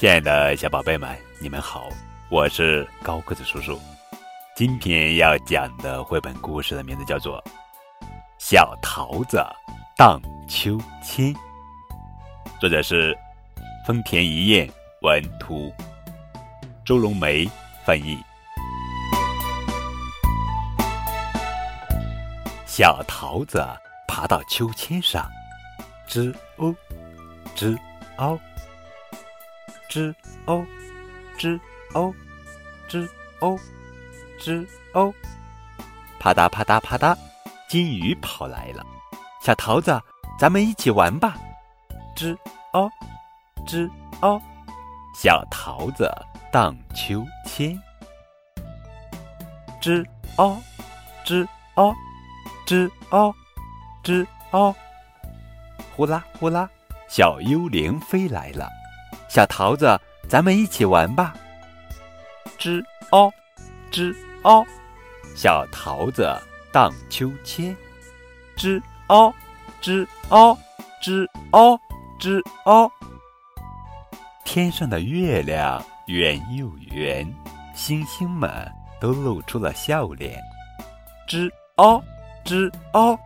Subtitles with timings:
[0.00, 1.86] 亲爱的小宝贝们，你们好，
[2.30, 3.78] 我是高个子叔叔。
[4.56, 7.38] 今天要讲的绘本故事的名字叫做
[8.38, 9.44] 《小桃子
[9.98, 10.18] 荡
[10.48, 11.26] 秋千》，
[12.58, 13.14] 作者是
[13.86, 14.66] 丰田一彦
[15.02, 15.70] 文图，
[16.82, 17.46] 周龙梅
[17.84, 18.16] 翻译。
[22.64, 23.62] 小桃子
[24.08, 25.28] 爬到秋千上，
[26.08, 26.74] 吱哦，
[27.54, 27.78] 吱
[28.16, 28.40] 哦，
[29.90, 30.14] 吱
[30.46, 30.64] 哦，
[31.36, 31.60] 吱
[31.92, 32.14] 哦，
[32.88, 33.06] 吱
[33.40, 33.58] 哦。
[34.40, 35.12] 吱哦，
[36.18, 37.14] 啪嗒啪嗒啪嗒，
[37.68, 38.82] 金鱼跑来了。
[39.42, 40.00] 小桃子，
[40.38, 41.36] 咱们一起玩吧。
[42.16, 42.34] 吱
[42.72, 42.90] 哦，
[43.66, 43.90] 吱
[44.22, 44.40] 哦，
[45.14, 46.10] 小桃子
[46.50, 47.78] 荡秋千。
[49.82, 50.06] 吱
[50.38, 50.58] 哦，
[51.22, 51.94] 吱哦，
[52.66, 53.34] 吱哦，
[54.02, 54.74] 吱哦，
[55.94, 56.66] 呼啦呼啦，
[57.10, 58.66] 小幽灵飞来了。
[59.28, 61.34] 小桃子，咱们一起玩吧。
[62.58, 63.30] 吱哦，
[63.90, 64.14] 吱。
[64.42, 64.64] 哦，
[65.36, 66.34] 小桃子
[66.72, 67.76] 荡秋千，
[68.56, 69.30] 吱哦，
[69.82, 70.56] 吱哦，
[71.02, 71.78] 吱哦，
[72.18, 72.90] 吱哦。
[74.46, 77.30] 天上的月亮圆又圆，
[77.74, 78.50] 星星们
[78.98, 80.40] 都露出了笑脸。
[81.28, 82.02] 吱哦，
[82.42, 83.18] 吱哦。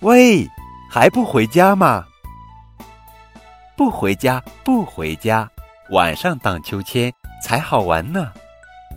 [0.00, 0.48] 喂，
[0.88, 2.06] 还不回家吗？
[3.76, 5.48] 不回家，不回家，
[5.90, 8.32] 晚上荡秋千才好玩呢。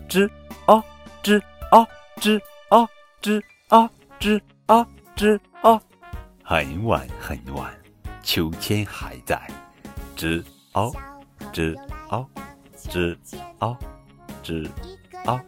[0.08, 0.28] 吱。
[0.66, 0.84] 哦，
[1.22, 1.40] 吱
[1.70, 1.86] 哦，
[2.20, 2.86] 吱哦，
[3.22, 3.88] 吱哦，
[4.20, 5.80] 吱哦，吱哦，
[6.44, 7.72] 很晚很晚，
[8.22, 9.40] 秋千还在，
[10.14, 10.92] 吱哦，
[11.52, 11.74] 吱
[12.10, 12.26] 哦，
[12.76, 13.16] 吱
[13.60, 13.76] 哦，
[14.44, 14.68] 吱
[15.24, 15.40] 哦。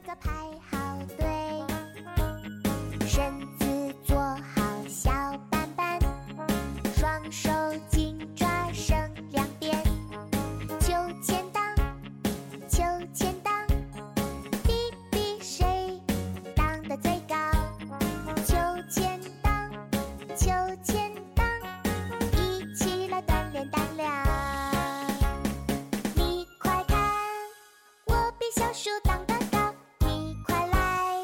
[28.56, 31.14] 小树荡得高，你快来，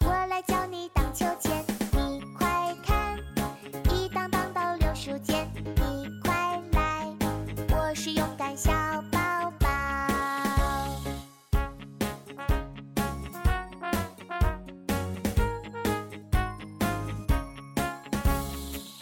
[0.00, 1.64] 我来教你荡秋千。
[1.92, 3.16] 你快看，
[3.94, 7.14] 一荡荡到柳树间，你快来，
[7.70, 8.72] 我是勇敢小
[9.12, 9.68] 宝宝。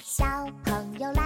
[0.05, 0.27] 小
[0.63, 1.26] 朋友来。